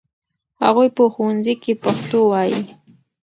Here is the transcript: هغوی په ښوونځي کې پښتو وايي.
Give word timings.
هغوی 0.63 0.87
په 0.97 1.03
ښوونځي 1.13 1.53
کې 1.63 1.73
پښتو 1.83 2.19
وايي. 2.31 2.59